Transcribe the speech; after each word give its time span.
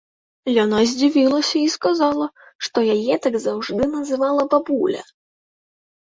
Яна 0.51 0.77
здзівілася 0.91 1.55
і 1.63 1.65
сказала, 1.73 2.27
што 2.67 2.77
яе 2.95 3.15
так 3.25 3.37
заўжды 3.45 3.83
называла 3.97 4.41
бабуля. 4.55 5.01